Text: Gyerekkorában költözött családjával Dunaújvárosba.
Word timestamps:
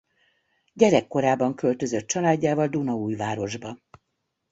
Gyerekkorában 0.73 1.55
költözött 1.55 2.07
családjával 2.07 2.67
Dunaújvárosba. 2.67 3.77